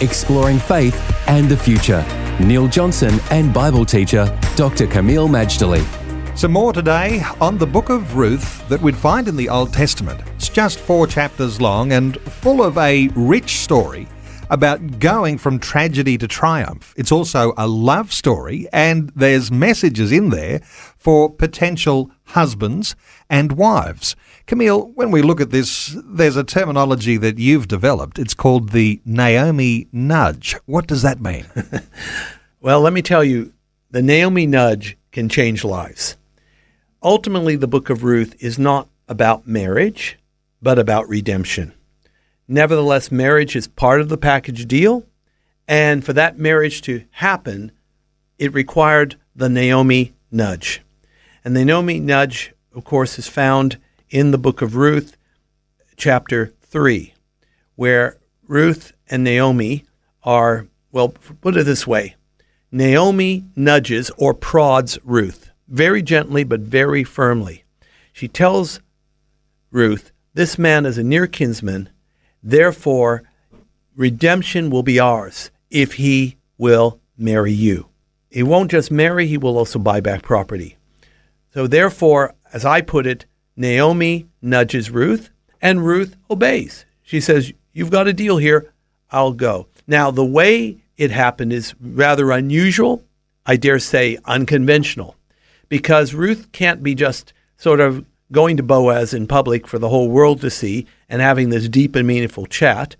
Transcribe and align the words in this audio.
Exploring 0.00 0.58
faith 0.58 0.96
and 1.28 1.46
the 1.46 1.56
future. 1.56 2.02
Neil 2.40 2.66
Johnson 2.68 3.20
and 3.30 3.52
Bible 3.52 3.84
teacher 3.84 4.24
Dr. 4.56 4.86
Kameel 4.86 5.28
Majdali. 5.28 5.84
Some 6.36 6.52
more 6.52 6.72
today 6.72 7.22
on 7.38 7.58
the 7.58 7.66
book 7.66 7.90
of 7.90 8.16
Ruth 8.16 8.66
that 8.70 8.80
we'd 8.80 8.96
find 8.96 9.28
in 9.28 9.36
the 9.36 9.50
Old 9.50 9.74
Testament. 9.74 10.22
It's 10.36 10.48
just 10.48 10.78
four 10.78 11.06
chapters 11.06 11.60
long 11.60 11.92
and 11.92 12.18
full 12.20 12.62
of 12.62 12.78
a 12.78 13.08
rich 13.14 13.58
story 13.58 14.08
about 14.50 14.98
going 14.98 15.38
from 15.38 15.58
tragedy 15.58 16.18
to 16.18 16.26
triumph. 16.26 16.92
It's 16.96 17.12
also 17.12 17.54
a 17.56 17.68
love 17.68 18.12
story, 18.12 18.66
and 18.72 19.10
there's 19.14 19.50
messages 19.50 20.10
in 20.10 20.30
there 20.30 20.58
for 20.98 21.30
potential 21.30 22.10
husbands 22.24 22.96
and 23.30 23.52
wives. 23.52 24.16
Kameel, 24.46 24.92
when 24.96 25.12
we 25.12 25.22
look 25.22 25.40
at 25.40 25.50
this, 25.50 25.96
there's 26.04 26.36
a 26.36 26.42
terminology 26.42 27.16
that 27.16 27.38
you've 27.38 27.68
developed. 27.68 28.18
It's 28.18 28.34
called 28.34 28.70
the 28.70 29.00
Naomi 29.04 29.86
nudge. 29.92 30.56
What 30.66 30.88
does 30.88 31.02
that 31.02 31.20
mean? 31.20 31.46
well, 32.60 32.80
let 32.80 32.92
me 32.92 33.02
tell 33.02 33.22
you, 33.22 33.52
the 33.92 34.02
Naomi 34.02 34.46
nudge 34.46 34.98
can 35.12 35.28
change 35.28 35.62
lives. 35.62 36.16
Ultimately, 37.02 37.54
the 37.56 37.68
book 37.68 37.88
of 37.88 38.02
Ruth 38.02 38.34
is 38.40 38.58
not 38.58 38.88
about 39.08 39.46
marriage, 39.46 40.18
but 40.60 40.78
about 40.78 41.08
redemption. 41.08 41.72
Nevertheless, 42.52 43.12
marriage 43.12 43.54
is 43.54 43.68
part 43.68 44.00
of 44.00 44.08
the 44.08 44.18
package 44.18 44.66
deal. 44.66 45.04
And 45.68 46.04
for 46.04 46.12
that 46.14 46.36
marriage 46.36 46.82
to 46.82 47.04
happen, 47.12 47.70
it 48.40 48.52
required 48.52 49.14
the 49.36 49.48
Naomi 49.48 50.14
nudge. 50.32 50.82
And 51.44 51.54
the 51.54 51.64
Naomi 51.64 52.00
nudge, 52.00 52.52
of 52.74 52.82
course, 52.82 53.20
is 53.20 53.28
found 53.28 53.78
in 54.10 54.32
the 54.32 54.36
book 54.36 54.62
of 54.62 54.74
Ruth, 54.74 55.16
chapter 55.96 56.52
3, 56.62 57.14
where 57.76 58.16
Ruth 58.48 58.94
and 59.08 59.22
Naomi 59.22 59.84
are, 60.24 60.66
well, 60.90 61.10
put 61.40 61.56
it 61.56 61.66
this 61.66 61.86
way 61.86 62.16
Naomi 62.72 63.44
nudges 63.54 64.10
or 64.16 64.34
prods 64.34 64.98
Ruth 65.04 65.52
very 65.68 66.02
gently 66.02 66.42
but 66.42 66.58
very 66.58 67.04
firmly. 67.04 67.62
She 68.12 68.26
tells 68.26 68.80
Ruth, 69.70 70.10
This 70.34 70.58
man 70.58 70.84
is 70.84 70.98
a 70.98 71.04
near 71.04 71.28
kinsman, 71.28 71.90
therefore, 72.42 73.22
redemption 73.96 74.70
will 74.70 74.82
be 74.82 74.98
ours 74.98 75.50
if 75.70 75.94
he 75.94 76.36
will 76.58 77.00
marry 77.16 77.52
you. 77.52 77.88
He 78.30 78.42
won't 78.42 78.70
just 78.70 78.90
marry, 78.90 79.26
he 79.26 79.38
will 79.38 79.58
also 79.58 79.78
buy 79.78 80.00
back 80.00 80.22
property. 80.22 80.76
So, 81.52 81.66
therefore, 81.66 82.34
as 82.52 82.64
I 82.64 82.80
put 82.80 83.06
it, 83.06 83.26
Naomi 83.56 84.28
nudges 84.40 84.90
Ruth, 84.90 85.30
and 85.60 85.84
Ruth 85.84 86.16
obeys. 86.30 86.84
She 87.02 87.20
says, 87.20 87.52
You've 87.72 87.90
got 87.90 88.08
a 88.08 88.12
deal 88.12 88.38
here, 88.38 88.72
I'll 89.10 89.32
go. 89.32 89.68
Now, 89.86 90.10
the 90.10 90.24
way 90.24 90.78
it 90.96 91.10
happened 91.10 91.52
is 91.52 91.74
rather 91.80 92.30
unusual, 92.30 93.04
I 93.46 93.56
dare 93.56 93.78
say 93.78 94.18
unconventional, 94.24 95.16
because 95.68 96.14
Ruth 96.14 96.52
can't 96.52 96.82
be 96.82 96.94
just 96.94 97.32
sort 97.56 97.80
of 97.80 98.04
going 98.32 98.56
to 98.56 98.62
Boaz 98.62 99.12
in 99.12 99.26
public 99.26 99.66
for 99.66 99.78
the 99.78 99.88
whole 99.88 100.08
world 100.08 100.40
to 100.40 100.50
see 100.50 100.86
and 101.08 101.20
having 101.20 101.50
this 101.50 101.68
deep 101.68 101.96
and 101.96 102.06
meaningful 102.06 102.46
chat. 102.46 102.96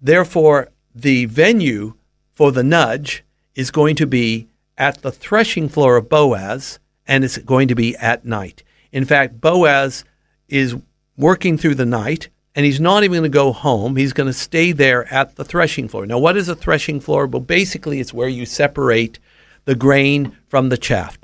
Therefore, 0.00 0.68
the 0.94 1.26
venue 1.26 1.94
for 2.34 2.52
the 2.52 2.62
nudge 2.62 3.24
is 3.54 3.70
going 3.70 3.96
to 3.96 4.06
be 4.06 4.48
at 4.76 5.02
the 5.02 5.12
threshing 5.12 5.68
floor 5.68 5.96
of 5.96 6.08
Boaz, 6.08 6.78
and 7.06 7.24
it's 7.24 7.38
going 7.38 7.68
to 7.68 7.74
be 7.74 7.96
at 7.96 8.24
night. 8.24 8.62
In 8.92 9.04
fact, 9.04 9.40
Boaz 9.40 10.04
is 10.48 10.76
working 11.16 11.58
through 11.58 11.74
the 11.74 11.86
night 11.86 12.28
and 12.54 12.66
he's 12.66 12.80
not 12.80 13.04
even 13.04 13.20
going 13.20 13.30
to 13.30 13.34
go 13.34 13.52
home. 13.52 13.96
He's 13.96 14.12
going 14.12 14.26
to 14.26 14.32
stay 14.32 14.72
there 14.72 15.12
at 15.12 15.36
the 15.36 15.44
threshing 15.44 15.88
floor. 15.88 16.04
Now, 16.04 16.18
what 16.18 16.36
is 16.36 16.48
a 16.48 16.56
threshing 16.56 17.00
floor? 17.00 17.26
Well, 17.26 17.40
basically, 17.40 18.00
it's 18.00 18.12
where 18.12 18.28
you 18.28 18.44
separate 18.44 19.18
the 19.66 19.74
grain 19.74 20.36
from 20.48 20.68
the 20.68 20.78
chaff. 20.78 21.18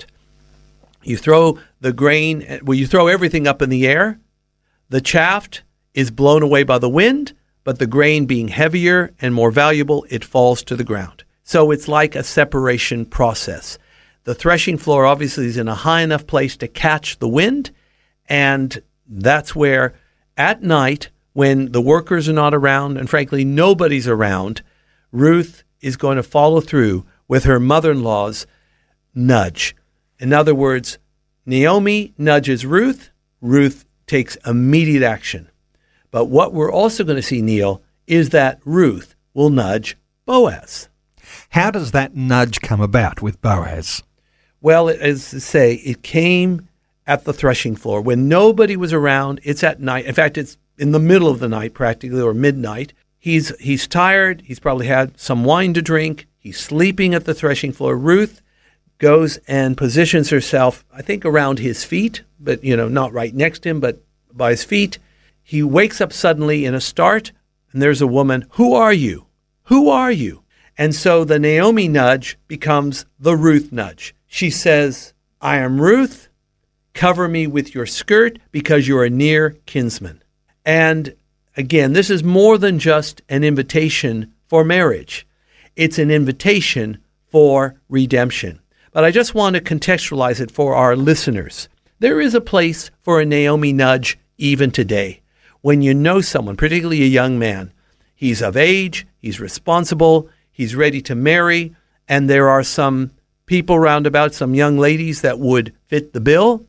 You 1.07 1.15
throw 1.15 1.57
the 1.79 1.93
grain, 1.93 2.59
well, 2.63 2.77
you 2.77 2.85
throw 2.85 3.07
everything 3.07 3.47
up 3.47 3.61
in 3.61 3.69
the 3.69 3.87
air. 3.87 4.19
The 4.89 4.99
chaff 4.99 5.47
is 5.93 6.11
blown 6.11 6.43
away 6.43 6.63
by 6.63 6.79
the 6.79 6.89
wind, 6.89 7.33
but 7.63 7.79
the 7.79 7.87
grain 7.87 8.25
being 8.25 8.49
heavier 8.49 9.13
and 9.21 9.33
more 9.33 9.49
valuable, 9.49 10.05
it 10.09 10.25
falls 10.25 10.63
to 10.63 10.75
the 10.75 10.83
ground. 10.83 11.23
So 11.43 11.71
it's 11.71 11.87
like 11.87 12.13
a 12.13 12.23
separation 12.23 13.05
process. 13.05 13.77
The 14.25 14.35
threshing 14.35 14.77
floor 14.77 15.05
obviously 15.05 15.45
is 15.45 15.55
in 15.55 15.69
a 15.69 15.75
high 15.75 16.01
enough 16.01 16.27
place 16.27 16.57
to 16.57 16.67
catch 16.67 17.19
the 17.19 17.29
wind, 17.29 17.71
and 18.27 18.81
that's 19.07 19.55
where 19.55 19.93
at 20.35 20.61
night, 20.61 21.09
when 21.31 21.71
the 21.71 21.81
workers 21.81 22.27
are 22.27 22.33
not 22.33 22.53
around, 22.53 22.97
and 22.97 23.09
frankly, 23.09 23.45
nobody's 23.45 24.09
around, 24.09 24.61
Ruth 25.13 25.63
is 25.79 25.95
going 25.95 26.17
to 26.17 26.23
follow 26.23 26.59
through 26.59 27.05
with 27.29 27.45
her 27.45 27.61
mother 27.61 27.91
in 27.91 28.03
law's 28.03 28.45
nudge. 29.15 29.73
In 30.19 30.33
other 30.33 30.55
words, 30.55 30.97
Naomi 31.45 32.13
nudges 32.17 32.65
Ruth, 32.65 33.11
Ruth 33.41 33.85
takes 34.07 34.35
immediate 34.45 35.03
action. 35.03 35.49
But 36.11 36.25
what 36.25 36.53
we're 36.53 36.71
also 36.71 37.03
going 37.03 37.17
to 37.17 37.21
see, 37.21 37.41
Neil, 37.41 37.81
is 38.07 38.29
that 38.29 38.59
Ruth 38.65 39.15
will 39.33 39.49
nudge 39.49 39.97
Boaz. 40.25 40.89
How 41.49 41.71
does 41.71 41.91
that 41.91 42.15
nudge 42.15 42.61
come 42.61 42.81
about 42.81 43.21
with 43.21 43.41
Boaz? 43.41 44.01
Well, 44.61 44.89
as 44.89 45.29
to 45.31 45.39
say, 45.39 45.75
it 45.75 46.01
came 46.01 46.67
at 47.05 47.23
the 47.23 47.33
threshing 47.33 47.75
floor 47.75 48.01
when 48.01 48.27
nobody 48.27 48.75
was 48.75 48.91
around. 48.91 49.39
It's 49.43 49.63
at 49.63 49.79
night. 49.79 50.05
In 50.05 50.13
fact, 50.13 50.37
it's 50.37 50.57
in 50.77 50.91
the 50.91 50.99
middle 50.99 51.29
of 51.29 51.39
the 51.39 51.47
night, 51.47 51.73
practically, 51.73 52.21
or 52.21 52.33
midnight. 52.33 52.93
He's 53.17 53.55
he's 53.59 53.87
tired. 53.87 54.41
He's 54.45 54.59
probably 54.59 54.87
had 54.87 55.19
some 55.19 55.43
wine 55.43 55.73
to 55.73 55.81
drink. 55.81 56.27
He's 56.37 56.59
sleeping 56.59 57.13
at 57.13 57.25
the 57.25 57.33
threshing 57.33 57.71
floor. 57.71 57.97
Ruth 57.97 58.41
goes 58.97 59.37
and 59.47 59.77
positions 59.77 60.29
herself, 60.29 60.83
I 60.91 61.01
think, 61.01 61.25
around 61.25 61.59
his 61.59 61.83
feet, 61.83 62.23
but 62.39 62.63
you 62.63 62.75
know, 62.75 62.87
not 62.87 63.13
right 63.13 63.33
next 63.33 63.59
to 63.59 63.69
him, 63.69 63.79
but 63.79 64.01
by 64.31 64.51
his 64.51 64.63
feet. 64.63 64.99
He 65.43 65.63
wakes 65.63 66.01
up 66.01 66.11
suddenly 66.11 66.65
in 66.65 66.73
a 66.73 66.81
start, 66.81 67.31
and 67.71 67.81
there's 67.81 68.01
a 68.01 68.07
woman. 68.07 68.45
Who 68.51 68.73
are 68.73 68.93
you? 68.93 69.27
Who 69.63 69.89
are 69.89 70.11
you? 70.11 70.43
And 70.77 70.93
so 70.93 71.23
the 71.23 71.39
Naomi 71.39 71.87
nudge 71.87 72.37
becomes 72.47 73.05
the 73.19 73.35
Ruth 73.35 73.71
nudge. 73.71 74.13
She 74.27 74.49
says, 74.49 75.13
I 75.41 75.57
am 75.57 75.81
Ruth. 75.81 76.27
Cover 76.93 77.27
me 77.27 77.47
with 77.47 77.73
your 77.73 77.85
skirt 77.85 78.39
because 78.51 78.87
you're 78.87 79.05
a 79.05 79.09
near 79.09 79.51
kinsman. 79.65 80.23
And 80.65 81.15
again, 81.55 81.93
this 81.93 82.09
is 82.09 82.23
more 82.23 82.57
than 82.57 82.79
just 82.79 83.21
an 83.29 83.43
invitation 83.43 84.33
for 84.47 84.63
marriage, 84.63 85.27
it's 85.75 85.99
an 85.99 86.09
invitation 86.09 86.99
for 87.27 87.79
redemption. 87.89 88.59
But 88.97 89.05
I 89.05 89.11
just 89.11 89.35
want 89.35 89.55
to 89.55 89.61
contextualize 89.61 90.41
it 90.41 90.49
for 90.49 90.73
our 90.73 90.95
listeners. 90.95 91.69
There 91.99 92.19
is 92.19 92.33
a 92.33 92.41
place 92.41 92.89
for 93.03 93.21
a 93.21 93.27
Naomi 93.27 93.71
nudge 93.71 94.17
even 94.39 94.71
today. 94.71 95.21
When 95.61 95.83
you 95.83 95.93
know 95.93 96.19
someone, 96.19 96.57
particularly 96.57 97.03
a 97.03 97.05
young 97.05 97.37
man, 97.37 97.71
he's 98.15 98.41
of 98.41 98.57
age, 98.57 99.05
he's 99.19 99.39
responsible, 99.39 100.29
he's 100.49 100.75
ready 100.75 100.99
to 101.03 101.13
marry, 101.13 101.75
and 102.07 102.27
there 102.27 102.49
are 102.49 102.63
some 102.63 103.11
people 103.45 103.77
roundabout, 103.77 104.33
some 104.33 104.55
young 104.55 104.79
ladies 104.79 105.21
that 105.21 105.37
would 105.37 105.75
fit 105.85 106.13
the 106.13 106.19
bill. 106.19 106.65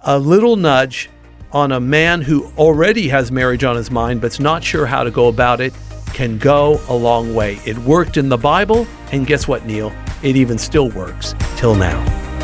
A 0.00 0.18
little 0.18 0.56
nudge 0.56 1.08
on 1.52 1.70
a 1.70 1.78
man 1.78 2.22
who 2.22 2.46
already 2.58 3.06
has 3.10 3.30
marriage 3.30 3.62
on 3.62 3.76
his 3.76 3.92
mind 3.92 4.20
but's 4.20 4.40
not 4.40 4.64
sure 4.64 4.86
how 4.86 5.04
to 5.04 5.10
go 5.12 5.28
about 5.28 5.60
it 5.60 5.72
can 6.06 6.36
go 6.36 6.80
a 6.88 6.94
long 6.96 7.32
way. 7.32 7.60
It 7.64 7.78
worked 7.78 8.16
in 8.16 8.28
the 8.28 8.36
Bible, 8.36 8.88
and 9.12 9.24
guess 9.24 9.46
what, 9.46 9.64
Neil? 9.64 9.92
It 10.22 10.36
even 10.36 10.58
still 10.58 10.88
works 10.90 11.34
till 11.56 11.74
now. 11.74 12.02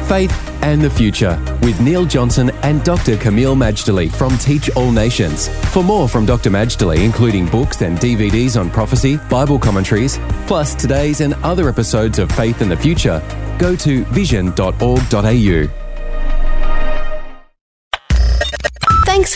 Faith 0.08 0.32
and 0.62 0.80
the 0.80 0.88
Future 0.88 1.38
with 1.62 1.80
Neil 1.80 2.04
Johnson 2.04 2.50
and 2.62 2.82
Dr. 2.82 3.16
Kameel 3.16 3.54
Majdali 3.54 4.10
from 4.10 4.36
Teach 4.38 4.70
All 4.74 4.90
Nations. 4.90 5.48
For 5.72 5.84
more 5.84 6.08
from 6.08 6.24
Dr. 6.24 6.50
Majdali, 6.50 7.04
including 7.04 7.46
books 7.46 7.82
and 7.82 7.98
DVDs 7.98 8.58
on 8.58 8.70
prophecy, 8.70 9.18
Bible 9.28 9.58
commentaries, 9.58 10.18
plus 10.46 10.74
today's 10.74 11.20
and 11.20 11.34
other 11.42 11.68
episodes 11.68 12.18
of 12.18 12.32
Faith 12.32 12.62
and 12.62 12.70
the 12.70 12.76
Future, 12.76 13.22
go 13.58 13.76
to 13.76 14.04
vision.org.au. 14.06 15.87